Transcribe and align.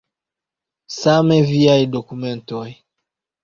Same 1.01 1.39
viaj 1.51 1.77
dokumentoj. 1.99 2.67